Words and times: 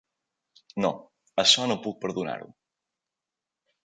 No, 0.85 0.89
això 1.43 1.67
no 1.71 1.77
puc 1.83 1.99
perdonar-ho. 2.05 2.47